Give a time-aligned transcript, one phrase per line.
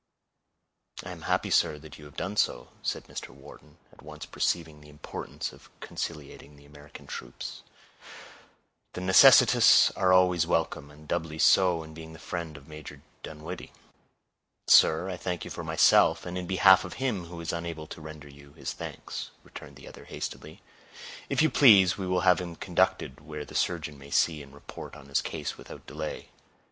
[1.05, 3.29] "I am happy, sir, that you have done so," said Mr.
[3.29, 7.61] Wharton, at once perceiving the importance of conciliating the American troops.
[8.93, 13.73] "The necessitous are always welcome, and doubly so, in being the friend of Major Dunwoodie."
[14.65, 18.01] "Sir, I thank you for myself, and in behalf of him who is unable to
[18.01, 20.63] render you his thanks," returned the other, hastily.
[21.29, 24.95] "If you please, we will have him conducted where the surgeon may see and report
[24.95, 26.29] upon his case without delay."